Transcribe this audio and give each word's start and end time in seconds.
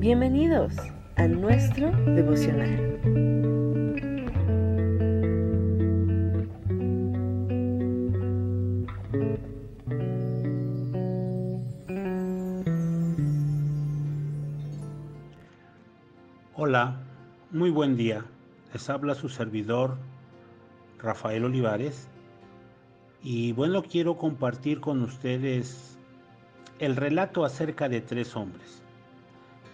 Bienvenidos 0.00 0.72
a 1.16 1.28
nuestro 1.28 1.90
devocional. 1.90 2.98
Hola, 16.54 16.96
muy 17.50 17.68
buen 17.68 17.98
día. 17.98 18.24
Les 18.72 18.88
habla 18.88 19.14
su 19.14 19.28
servidor 19.28 19.98
Rafael 20.98 21.44
Olivares 21.44 22.08
y 23.22 23.52
bueno, 23.52 23.82
quiero 23.82 24.16
compartir 24.16 24.80
con 24.80 25.02
ustedes 25.02 25.98
el 26.78 26.96
relato 26.96 27.44
acerca 27.44 27.90
de 27.90 28.00
tres 28.00 28.34
hombres. 28.34 28.82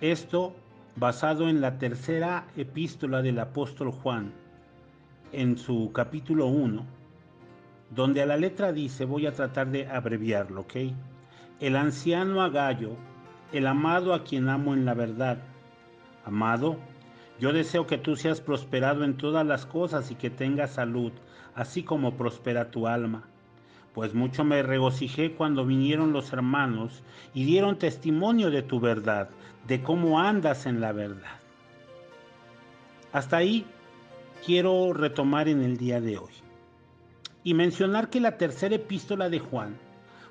Esto 0.03 0.55
basado 0.97 1.49
en 1.49 1.63
la 1.63 1.79
tercera 1.79 2.47
epístola 2.55 3.23
del 3.23 3.39
apóstol 3.39 3.91
Juan, 3.91 4.31
en 5.33 5.57
su 5.57 5.91
capítulo 5.93 6.49
1, 6.49 6.85
donde 7.95 8.21
a 8.21 8.27
la 8.27 8.37
letra 8.37 8.73
dice, 8.73 9.07
voy 9.07 9.27
a 9.27 9.33
tratar 9.33 9.71
de 9.71 9.87
abreviarlo, 9.87 10.63
¿ok? 10.63 10.75
El 11.61 11.77
anciano 11.77 12.43
Agallo, 12.43 12.91
el 13.53 13.67
amado 13.67 14.13
a 14.13 14.23
quien 14.23 14.51
amo 14.51 14.75
en 14.75 14.85
la 14.85 14.93
verdad. 14.93 15.39
Amado, 16.27 16.77
yo 17.41 17.55
deseo 17.55 17.87
que 17.87 17.97
tú 17.97 18.17
seas 18.17 18.43
prosperado 18.43 19.03
en 19.03 19.17
todas 19.17 19.47
las 19.47 19.65
cosas 19.65 20.11
y 20.11 20.15
que 20.15 20.29
tengas 20.29 20.73
salud, 20.73 21.13
así 21.55 21.83
como 21.83 22.19
prospera 22.19 22.71
tu 22.71 22.87
alma 22.87 23.31
pues 23.97 24.13
mucho 24.13 24.45
me 24.45 24.63
regocijé 24.63 25.33
cuando 25.33 25.65
vinieron 25.65 26.13
los 26.13 26.31
hermanos 26.31 27.03
y 27.33 27.47
dieron 27.47 27.79
testimonio 27.79 28.51
de 28.51 28.61
tu 28.61 28.79
verdad, 28.79 29.31
de 29.67 29.83
cómo 29.83 30.21
andas 30.21 30.67
en 30.67 30.83
la 30.83 30.93
verdad. 30.93 31.41
Hasta 33.15 33.39
ahí 33.39 33.65
quiero 34.45 34.93
retomar 34.93 35.49
en 35.49 35.63
el 35.63 35.79
día 35.79 36.03
de 36.03 36.19
hoy 36.19 36.35
y 37.43 37.55
mencionar 37.55 38.11
que 38.11 38.21
la 38.21 38.37
tercera 38.37 38.75
epístola 38.75 39.31
de 39.31 39.39
Juan 39.39 39.79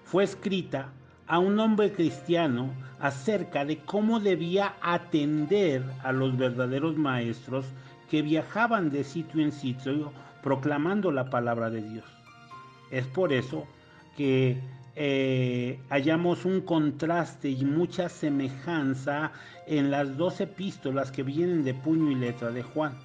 fue 0.03 0.23
escrita 0.25 0.93
a 1.25 1.39
un 1.39 1.59
hombre 1.59 1.91
cristiano 1.91 2.71
acerca 2.99 3.65
de 3.65 3.79
cómo 3.79 4.19
debía 4.19 4.75
atender 4.79 5.83
a 6.03 6.11
los 6.11 6.37
verdaderos 6.37 6.97
maestros 6.97 7.65
que 8.11 8.21
viajaban 8.21 8.91
de 8.91 9.03
sitio 9.03 9.41
en 9.41 9.51
sitio 9.51 10.13
proclamando 10.43 11.09
la 11.11 11.31
palabra 11.31 11.71
de 11.71 11.81
Dios. 11.81 12.24
Es 12.91 13.05
por 13.07 13.33
eso 13.33 13.65
que 14.15 14.59
eh, 14.95 15.79
hallamos 15.89 16.45
un 16.45 16.61
contraste 16.61 17.49
y 17.49 17.65
mucha 17.65 18.07
semejanza 18.07 19.31
en 19.67 19.91
las 19.91 20.15
dos 20.15 20.39
epístolas 20.39 21.11
que 21.11 21.23
vienen 21.23 21.65
de 21.65 21.73
puño 21.73 22.11
y 22.11 22.15
letra 22.15 22.51
de 22.51 22.63
Juan. 22.63 22.97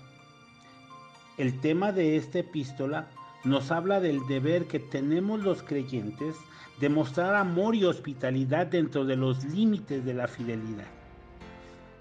El 1.36 1.58
tema 1.60 1.90
de 1.90 2.16
esta 2.16 2.40
epístola 2.40 3.08
nos 3.44 3.72
habla 3.72 4.00
del 4.00 4.20
deber 4.28 4.66
que 4.66 4.78
tenemos 4.78 5.40
los 5.40 5.62
creyentes 5.62 6.36
de 6.78 6.88
mostrar 6.88 7.34
amor 7.34 7.74
y 7.74 7.84
hospitalidad 7.84 8.66
dentro 8.66 9.04
de 9.04 9.16
los 9.16 9.44
límites 9.44 10.04
de 10.04 10.14
la 10.14 10.28
fidelidad. 10.28 10.86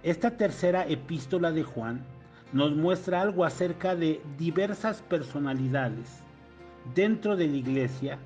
Esta 0.04 0.38
tercera 0.38 0.88
epístola 0.88 1.52
de 1.52 1.64
Juan 1.64 2.02
nos 2.54 2.76
muestra 2.76 3.22
algo 3.22 3.44
acerca 3.44 3.96
de 3.96 4.22
diversas 4.38 5.02
personalidades 5.02 6.24
dentro 6.96 7.36
de 7.36 7.48
la 7.48 7.56
iglesia 7.56 8.20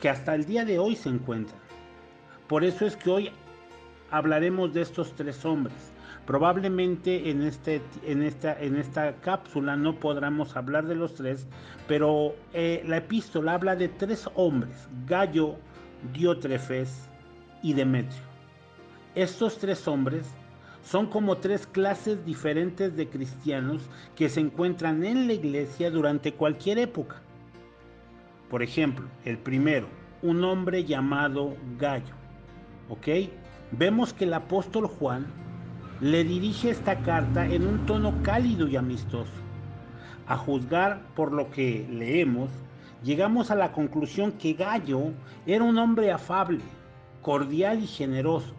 que 0.00 0.08
hasta 0.08 0.34
el 0.34 0.44
día 0.44 0.64
de 0.64 0.78
hoy 0.78 0.96
se 0.96 1.08
encuentran. 1.08 1.60
Por 2.46 2.64
eso 2.64 2.86
es 2.86 2.96
que 2.96 3.10
hoy 3.10 3.30
hablaremos 4.10 4.72
de 4.72 4.82
estos 4.82 5.14
tres 5.14 5.44
hombres. 5.44 5.92
Probablemente 6.26 7.30
en, 7.30 7.42
este, 7.42 7.80
en, 8.04 8.22
esta, 8.22 8.60
en 8.60 8.76
esta 8.76 9.14
cápsula 9.16 9.76
no 9.76 9.94
podremos 9.98 10.56
hablar 10.56 10.86
de 10.86 10.94
los 10.94 11.14
tres, 11.14 11.46
pero 11.86 12.34
eh, 12.52 12.82
la 12.86 12.98
epístola 12.98 13.54
habla 13.54 13.74
de 13.76 13.88
tres 13.88 14.28
hombres, 14.34 14.88
Gallo, 15.06 15.56
Diótrefes 16.12 17.08
y 17.62 17.72
Demetrio. 17.72 18.22
Estos 19.14 19.58
tres 19.58 19.88
hombres 19.88 20.26
son 20.90 21.06
como 21.06 21.36
tres 21.36 21.66
clases 21.66 22.24
diferentes 22.24 22.96
de 22.96 23.08
cristianos 23.08 23.82
que 24.16 24.30
se 24.30 24.40
encuentran 24.40 25.04
en 25.04 25.26
la 25.26 25.34
iglesia 25.34 25.90
durante 25.90 26.32
cualquier 26.32 26.78
época. 26.78 27.16
Por 28.48 28.62
ejemplo, 28.62 29.06
el 29.26 29.36
primero, 29.36 29.86
un 30.22 30.42
hombre 30.44 30.84
llamado 30.84 31.54
Gallo. 31.78 32.14
Vemos 33.70 34.14
que 34.14 34.24
el 34.24 34.32
apóstol 34.32 34.86
Juan 34.86 35.26
le 36.00 36.24
dirige 36.24 36.70
esta 36.70 36.96
carta 37.00 37.44
en 37.46 37.66
un 37.66 37.84
tono 37.84 38.22
cálido 38.22 38.66
y 38.66 38.76
amistoso. 38.76 39.32
A 40.26 40.38
juzgar 40.38 41.02
por 41.14 41.32
lo 41.32 41.50
que 41.50 41.86
leemos, 41.90 42.48
llegamos 43.04 43.50
a 43.50 43.56
la 43.56 43.72
conclusión 43.72 44.32
que 44.32 44.54
Gallo 44.54 45.12
era 45.46 45.64
un 45.64 45.76
hombre 45.76 46.10
afable, 46.10 46.60
cordial 47.20 47.82
y 47.82 47.86
generoso 47.86 48.54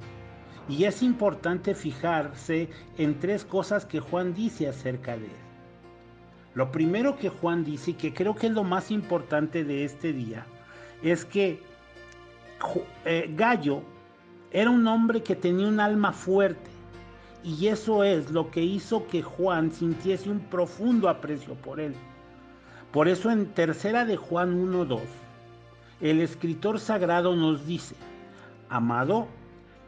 y 0.70 0.86
es 0.86 1.02
importante 1.02 1.74
fijarse 1.74 2.70
en 2.98 3.20
tres 3.20 3.44
cosas 3.44 3.86
que 3.86 4.00
Juan 4.00 4.36
dice 4.36 4.68
acerca 4.68 5.18
de 5.18 5.26
él. 5.26 5.32
Lo 6.54 6.72
primero 6.72 7.18
que 7.18 7.30
Juan 7.30 7.64
dice, 7.64 7.92
y 7.92 7.94
que 7.96 8.14
creo 8.14 8.36
que 8.36 8.48
es 8.48 8.54
lo 8.54 8.64
más 8.64 8.92
importante 8.92 9.64
de 9.64 9.84
este 9.84 10.14
día, 10.14 10.46
es 11.02 11.26
que 11.26 11.60
eh, 13.06 13.34
Gallo 13.36 13.82
era 14.52 14.70
un 14.70 14.86
hombre 14.88 15.24
que 15.24 15.36
tenía 15.36 15.68
un 15.68 15.80
alma 15.80 16.12
fuerte. 16.12 16.70
Y 17.44 17.68
eso 17.68 18.04
es 18.04 18.32
lo 18.32 18.52
que 18.52 18.62
hizo 18.62 19.08
que 19.08 19.22
Juan 19.22 19.72
sintiese 19.72 20.30
un 20.30 20.40
profundo 20.40 21.08
aprecio 21.10 21.56
por 21.56 21.80
él. 21.80 21.96
Por 22.92 23.08
eso 23.08 23.32
en 23.32 23.46
tercera 23.54 24.04
de 24.06 24.18
Juan 24.18 24.72
1.2, 24.72 25.00
el 26.02 26.22
escritor 26.22 26.80
sagrado 26.80 27.36
nos 27.36 27.66
dice, 27.66 27.96
amado, 28.70 29.28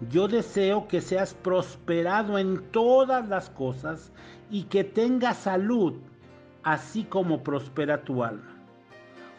yo 0.09 0.27
deseo 0.27 0.87
que 0.87 1.01
seas 1.01 1.33
prosperado 1.33 2.37
en 2.39 2.61
todas 2.71 3.27
las 3.27 3.49
cosas 3.49 4.11
y 4.49 4.63
que 4.63 4.83
tengas 4.83 5.37
salud, 5.37 5.93
así 6.63 7.03
como 7.03 7.43
prospera 7.43 8.03
tu 8.03 8.23
alma. 8.23 8.57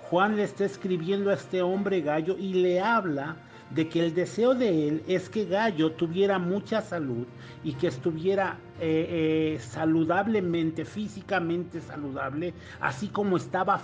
Juan 0.03 0.37
le 0.37 0.45
está 0.45 0.65
escribiendo 0.65 1.31
a 1.31 1.35
este 1.35 1.63
hombre 1.63 2.01
Gallo 2.01 2.37
y 2.39 2.55
le 2.55 2.81
habla 2.81 3.37
de 3.71 3.89
que 3.89 4.05
el 4.05 4.15
deseo 4.15 4.55
de 4.55 4.89
él 4.89 5.03
es 5.09 5.29
que 5.31 5.47
Gallo 5.47 5.93
tuviera 5.93 6.39
mucha 6.39 6.83
salud 6.83 7.27
y 7.65 7.73
que 7.73 7.87
estuviera 7.87 8.59
eh, 8.81 9.55
eh, 9.57 9.59
saludablemente, 9.61 10.85
físicamente 10.85 11.81
saludable, 11.81 12.53
así 12.81 13.09
como 13.09 13.39
estaba 13.39 13.81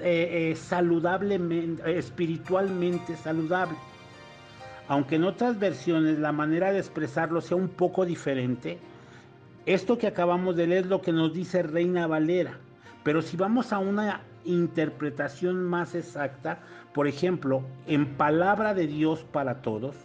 eh, 0.00 0.56
saludablemente, 0.56 1.98
espiritualmente 1.98 3.16
saludable 3.16 3.76
aunque 4.88 5.16
en 5.16 5.24
otras 5.24 5.58
versiones 5.58 6.18
la 6.18 6.32
manera 6.32 6.72
de 6.72 6.78
expresarlo 6.78 7.40
sea 7.40 7.56
un 7.56 7.68
poco 7.68 8.04
diferente, 8.06 8.78
esto 9.66 9.98
que 9.98 10.06
acabamos 10.06 10.54
de 10.56 10.66
leer 10.66 10.84
es 10.84 10.90
lo 10.90 11.02
que 11.02 11.12
nos 11.12 11.32
dice 11.32 11.62
Reina 11.62 12.06
Valera. 12.06 12.58
Pero 13.02 13.20
si 13.22 13.36
vamos 13.36 13.72
a 13.72 13.78
una 13.78 14.20
interpretación 14.44 15.64
más 15.64 15.94
exacta, 15.94 16.60
por 16.94 17.08
ejemplo, 17.08 17.62
en 17.86 18.16
palabra 18.16 18.74
de 18.74 18.86
Dios 18.86 19.24
para 19.32 19.62
todos, 19.62 19.96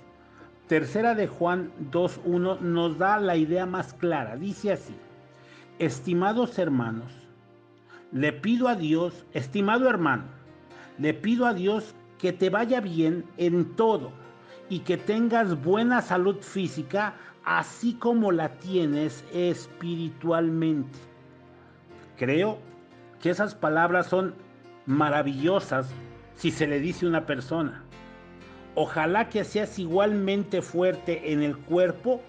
tercera 0.67 1.13
de 1.13 1.27
Juan 1.27 1.71
2.1 1.91 2.59
nos 2.59 2.97
da 2.97 3.19
la 3.19 3.35
idea 3.35 3.67
más 3.67 3.93
clara. 3.93 4.35
Dice 4.35 4.71
así, 4.71 4.95
estimados 5.77 6.57
hermanos, 6.57 7.11
le 8.11 8.33
pido 8.33 8.67
a 8.67 8.75
Dios, 8.75 9.25
estimado 9.33 9.87
hermano, 9.87 10.23
le 10.97 11.13
pido 11.13 11.45
a 11.45 11.53
Dios 11.53 11.93
que 12.17 12.33
te 12.33 12.49
vaya 12.49 12.81
bien 12.81 13.25
en 13.37 13.75
todo 13.75 14.11
y 14.71 14.79
que 14.79 14.95
tengas 14.95 15.61
buena 15.61 16.01
salud 16.01 16.37
física, 16.39 17.13
así 17.43 17.93
como 17.95 18.31
la 18.31 18.47
tienes 18.59 19.21
espiritualmente. 19.33 20.97
Creo 22.17 22.57
que 23.21 23.31
esas 23.31 23.53
palabras 23.53 24.07
son 24.07 24.33
maravillosas 24.85 25.89
si 26.35 26.51
se 26.51 26.67
le 26.67 26.79
dice 26.79 27.05
a 27.05 27.09
una 27.09 27.25
persona. 27.25 27.83
Ojalá 28.75 29.27
que 29.27 29.43
seas 29.43 29.77
igualmente 29.77 30.61
fuerte 30.61 31.33
en 31.33 31.43
el 31.43 31.57
cuerpo 31.57 32.21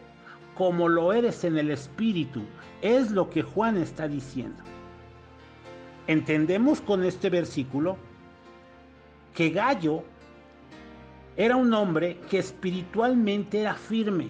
como 0.57 0.89
lo 0.89 1.13
eres 1.13 1.45
en 1.45 1.57
el 1.59 1.71
espíritu. 1.71 2.43
Es 2.81 3.13
lo 3.13 3.31
que 3.31 3.43
Juan 3.43 3.77
está 3.77 4.09
diciendo. 4.09 4.65
Entendemos 6.09 6.81
con 6.81 7.05
este 7.05 7.31
versículo 7.31 7.97
que 9.33 9.51
Gallo 9.51 10.03
era 11.37 11.57
un 11.57 11.73
hombre 11.73 12.19
que 12.31 12.39
espiritualmente 12.39 13.61
era 13.61 13.75
firme, 13.75 14.29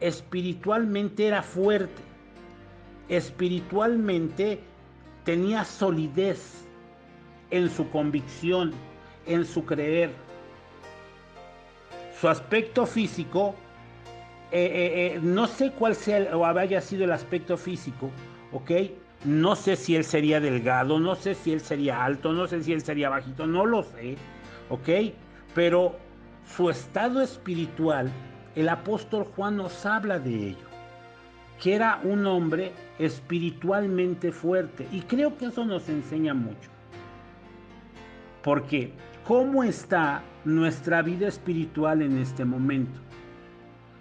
espiritualmente 0.00 1.26
era 1.26 1.42
fuerte, 1.42 2.02
espiritualmente 3.08 4.60
tenía 5.24 5.64
solidez 5.64 6.64
en 7.50 7.68
su 7.68 7.88
convicción, 7.90 8.72
en 9.26 9.44
su 9.44 9.64
creer. 9.64 10.10
Su 12.20 12.28
aspecto 12.28 12.86
físico 12.86 13.54
eh, 14.52 15.18
no 15.22 15.46
sé 15.46 15.72
cuál 15.72 15.94
sea 15.94 16.36
o 16.36 16.44
haya 16.44 16.80
sido 16.80 17.04
el 17.04 17.12
aspecto 17.12 17.56
físico, 17.56 18.10
¿ok? 18.52 18.70
No 19.24 19.56
sé 19.56 19.76
si 19.76 19.96
él 19.96 20.04
sería 20.04 20.40
delgado, 20.40 21.00
no 21.00 21.14
sé 21.14 21.34
si 21.34 21.52
él 21.52 21.60
sería 21.60 22.04
alto, 22.04 22.32
no 22.32 22.46
sé 22.46 22.62
si 22.62 22.72
él 22.72 22.82
sería 22.82 23.08
bajito, 23.08 23.46
no 23.46 23.64
lo 23.66 23.82
sé, 23.82 24.16
¿ok? 24.68 25.14
Pero 25.54 25.96
su 26.46 26.70
estado 26.70 27.22
espiritual, 27.22 28.10
el 28.54 28.68
apóstol 28.68 29.24
Juan 29.34 29.56
nos 29.56 29.86
habla 29.86 30.18
de 30.18 30.48
ello, 30.48 30.66
que 31.60 31.74
era 31.74 32.00
un 32.04 32.26
hombre 32.26 32.72
espiritualmente 32.98 34.32
fuerte. 34.32 34.86
Y 34.92 35.02
creo 35.02 35.36
que 35.38 35.46
eso 35.46 35.64
nos 35.64 35.88
enseña 35.88 36.34
mucho. 36.34 36.70
Porque, 38.42 38.92
¿cómo 39.24 39.62
está 39.62 40.22
nuestra 40.44 41.02
vida 41.02 41.28
espiritual 41.28 42.02
en 42.02 42.18
este 42.18 42.44
momento? 42.44 43.00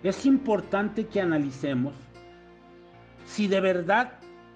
Es 0.03 0.25
importante 0.25 1.05
que 1.05 1.21
analicemos 1.21 1.93
si 3.25 3.47
de 3.47 3.61
verdad 3.61 4.13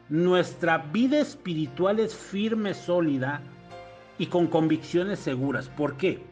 nuestra 0.10 0.80
vida 0.80 1.20
espiritual 1.20 2.00
es 2.00 2.16
firme, 2.16 2.74
sólida 2.74 3.42
y 4.18 4.26
con 4.26 4.48
convicciones 4.48 5.20
seguras. 5.20 5.70
¿Por 5.70 5.98
qué? 5.98 6.24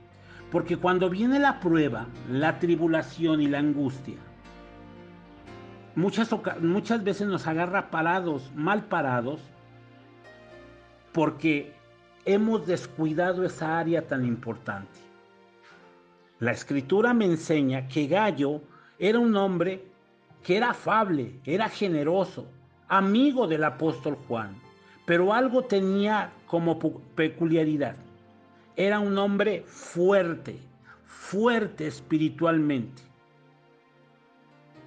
Porque 0.54 0.78
cuando 0.78 1.10
viene 1.10 1.40
la 1.40 1.60
prueba, 1.60 2.06
la 2.30 2.60
tribulación 2.60 3.42
y 3.42 3.48
la 3.48 3.58
angustia, 3.58 4.18
muchas, 5.96 6.30
muchas 6.62 7.04
veces 7.04 7.28
nos 7.28 7.48
agarra 7.48 7.90
parados, 7.90 8.52
mal 8.54 8.84
parados, 8.84 9.42
porque 11.12 11.74
hemos 12.26 12.68
descuidado 12.68 13.44
esa 13.44 13.80
área 13.80 14.08
tan 14.08 14.28
importante. 14.28 15.00
La 16.40 16.52
escritura 16.52 17.16
me 17.16 17.26
enseña 17.26 17.88
que 17.88 18.06
Gallo 18.06 18.62
era 19.00 19.18
un 19.18 19.36
hombre 19.36 19.88
que 20.44 20.56
era 20.56 20.70
afable, 20.70 21.40
era 21.46 21.68
generoso, 21.68 22.46
amigo 22.88 23.48
del 23.48 23.64
apóstol 23.64 24.20
Juan, 24.28 24.56
pero 25.08 25.34
algo 25.34 25.64
tenía 25.64 26.32
como 26.46 26.78
peculiaridad. 27.16 27.96
Era 28.75 29.00
un 29.00 29.18
hombre 29.18 29.64
fuerte, 29.68 30.58
fuerte 31.06 31.88
espiritualmente. 31.88 33.02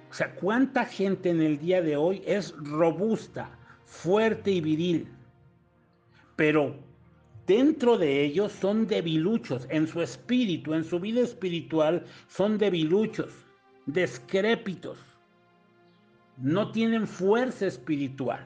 O 0.09 0.13
sea, 0.13 0.33
¿cuánta 0.35 0.85
gente 0.85 1.29
en 1.29 1.41
el 1.41 1.59
día 1.59 1.81
de 1.81 1.95
hoy 1.95 2.21
es 2.25 2.55
robusta, 2.57 3.49
fuerte 3.85 4.51
y 4.51 4.61
viril? 4.61 5.07
Pero 6.35 6.75
dentro 7.45 7.97
de 7.97 8.23
ellos 8.23 8.51
son 8.51 8.87
debiluchos, 8.87 9.67
en 9.69 9.87
su 9.87 10.01
espíritu, 10.01 10.73
en 10.73 10.83
su 10.83 10.99
vida 10.99 11.21
espiritual, 11.21 12.05
son 12.27 12.57
debiluchos, 12.57 13.33
descrépitos 13.85 14.97
no 16.37 16.71
tienen 16.71 17.07
fuerza 17.07 17.65
espiritual. 17.65 18.45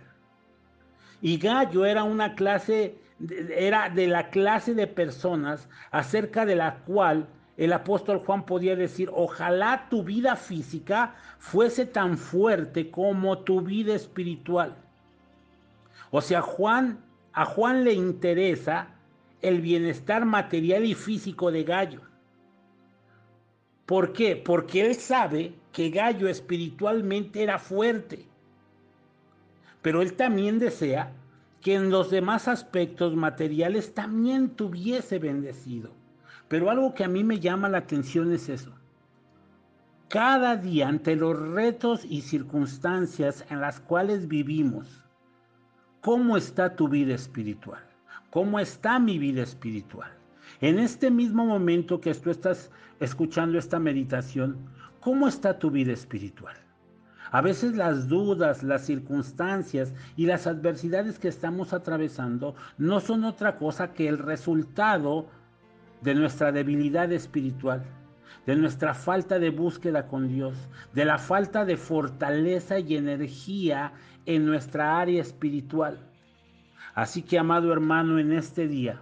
Y 1.21 1.37
Gallo 1.37 1.85
era 1.85 2.03
una 2.03 2.33
clase, 2.35 2.95
era 3.55 3.89
de 3.89 4.07
la 4.07 4.29
clase 4.29 4.73
de 4.73 4.87
personas 4.87 5.69
acerca 5.91 6.45
de 6.45 6.55
la 6.55 6.77
cual 6.85 7.27
el 7.57 7.73
apóstol 7.73 8.23
Juan 8.25 8.45
podía 8.45 8.75
decir, 8.75 9.09
ojalá 9.13 9.87
tu 9.89 10.03
vida 10.03 10.35
física 10.35 11.15
fuese 11.37 11.85
tan 11.85 12.17
fuerte 12.17 12.89
como 12.89 13.39
tu 13.39 13.61
vida 13.61 13.93
espiritual. 13.93 14.75
O 16.09 16.21
sea, 16.21 16.41
Juan, 16.41 16.99
a 17.33 17.45
Juan 17.45 17.83
le 17.83 17.93
interesa 17.93 18.87
el 19.41 19.61
bienestar 19.61 20.25
material 20.25 20.85
y 20.85 20.93
físico 20.93 21.51
de 21.51 21.63
Gallo. 21.63 22.01
¿Por 23.85 24.13
qué? 24.13 24.35
Porque 24.35 24.85
él 24.85 24.95
sabe 24.95 25.53
que 25.71 25.89
Gallo 25.89 26.27
espiritualmente 26.27 27.43
era 27.43 27.59
fuerte. 27.59 28.25
Pero 29.81 30.01
él 30.01 30.13
también 30.13 30.59
desea 30.59 31.11
que 31.61 31.75
en 31.75 31.89
los 31.89 32.09
demás 32.09 32.47
aspectos 32.47 33.15
materiales 33.15 33.93
también 33.93 34.49
tuviese 34.49 35.19
bendecido. 35.19 35.91
Pero 36.47 36.69
algo 36.69 36.93
que 36.93 37.03
a 37.03 37.07
mí 37.07 37.23
me 37.23 37.39
llama 37.39 37.69
la 37.69 37.79
atención 37.79 38.31
es 38.33 38.49
eso. 38.49 38.71
Cada 40.09 40.57
día 40.57 40.89
ante 40.89 41.15
los 41.15 41.39
retos 41.39 42.03
y 42.03 42.21
circunstancias 42.21 43.45
en 43.49 43.61
las 43.61 43.79
cuales 43.79 44.27
vivimos, 44.27 45.03
¿cómo 46.01 46.35
está 46.35 46.75
tu 46.75 46.89
vida 46.89 47.13
espiritual? 47.13 47.83
¿Cómo 48.29 48.59
está 48.59 48.99
mi 48.99 49.17
vida 49.19 49.43
espiritual? 49.43 50.11
En 50.59 50.79
este 50.79 51.09
mismo 51.09 51.45
momento 51.45 52.01
que 52.01 52.13
tú 52.13 52.29
estás 52.29 52.69
escuchando 52.99 53.57
esta 53.57 53.79
meditación, 53.79 54.57
¿Cómo 55.01 55.27
está 55.27 55.57
tu 55.57 55.71
vida 55.71 55.93
espiritual? 55.93 56.55
A 57.31 57.39
veces 57.39 57.77
las 57.77 58.09
dudas, 58.09 58.61
las 58.61 58.85
circunstancias 58.85 59.93
y 60.17 60.25
las 60.25 60.47
adversidades 60.47 61.17
que 61.17 61.29
estamos 61.29 61.71
atravesando 61.71 62.55
no 62.77 62.99
son 62.99 63.23
otra 63.23 63.57
cosa 63.57 63.93
que 63.93 64.09
el 64.09 64.17
resultado 64.17 65.27
de 66.01 66.13
nuestra 66.13 66.51
debilidad 66.51 67.09
espiritual, 67.13 67.83
de 68.45 68.57
nuestra 68.57 68.93
falta 68.93 69.39
de 69.39 69.49
búsqueda 69.49 70.07
con 70.07 70.27
Dios, 70.27 70.57
de 70.93 71.05
la 71.05 71.17
falta 71.17 71.63
de 71.63 71.77
fortaleza 71.77 72.79
y 72.79 72.97
energía 72.97 73.93
en 74.25 74.45
nuestra 74.45 74.99
área 74.99 75.21
espiritual. 75.21 75.99
Así 76.93 77.21
que, 77.21 77.39
amado 77.39 77.71
hermano, 77.71 78.19
en 78.19 78.33
este 78.33 78.67
día, 78.67 78.99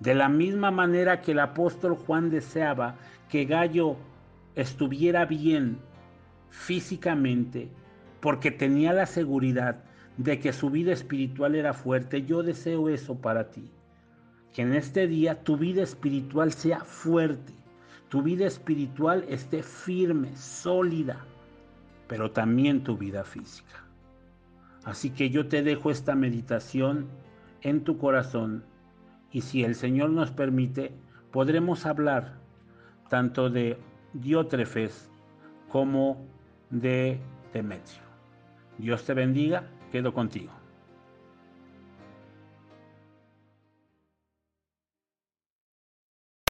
de 0.00 0.14
la 0.14 0.28
misma 0.28 0.70
manera 0.70 1.22
que 1.22 1.32
el 1.32 1.38
apóstol 1.38 1.94
Juan 1.94 2.28
deseaba 2.28 2.96
que 3.30 3.46
Gallo 3.46 3.96
estuviera 4.54 5.24
bien 5.24 5.78
físicamente, 6.50 7.68
porque 8.20 8.50
tenía 8.50 8.92
la 8.92 9.06
seguridad 9.06 9.84
de 10.16 10.40
que 10.40 10.52
su 10.52 10.70
vida 10.70 10.92
espiritual 10.92 11.54
era 11.54 11.72
fuerte, 11.72 12.24
yo 12.24 12.42
deseo 12.42 12.88
eso 12.88 13.16
para 13.16 13.50
ti. 13.50 13.70
Que 14.52 14.62
en 14.62 14.74
este 14.74 15.06
día 15.06 15.42
tu 15.42 15.56
vida 15.56 15.82
espiritual 15.82 16.52
sea 16.52 16.80
fuerte, 16.80 17.52
tu 18.08 18.22
vida 18.22 18.46
espiritual 18.46 19.24
esté 19.28 19.62
firme, 19.62 20.34
sólida, 20.36 21.24
pero 22.08 22.30
también 22.30 22.82
tu 22.82 22.96
vida 22.96 23.24
física. 23.24 23.84
Así 24.84 25.10
que 25.10 25.30
yo 25.30 25.48
te 25.48 25.62
dejo 25.62 25.90
esta 25.90 26.14
meditación 26.14 27.08
en 27.62 27.82
tu 27.82 27.98
corazón 27.98 28.64
y 29.32 29.40
si 29.42 29.64
el 29.64 29.74
Señor 29.74 30.10
nos 30.10 30.30
permite, 30.30 30.92
podremos 31.32 31.84
hablar 31.84 32.38
tanto 33.10 33.50
de 33.50 33.76
Diótrefes 34.14 35.10
como 35.68 36.24
de 36.70 37.18
Demetrio. 37.52 38.02
Dios 38.78 39.04
te 39.04 39.14
bendiga, 39.14 39.64
quedo 39.90 40.12
contigo. 40.12 40.52